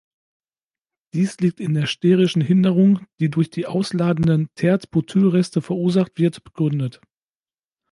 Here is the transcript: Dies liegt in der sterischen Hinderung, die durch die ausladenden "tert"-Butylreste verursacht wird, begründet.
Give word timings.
Dies 1.13 1.37
liegt 1.41 1.59
in 1.59 1.75
der 1.75 1.85
sterischen 1.85 2.41
Hinderung, 2.41 3.05
die 3.19 3.29
durch 3.29 3.51
die 3.51 3.67
ausladenden 3.67 4.49
"tert"-Butylreste 4.55 5.61
verursacht 5.61 6.17
wird, 6.17 6.43
begründet. 6.43 7.01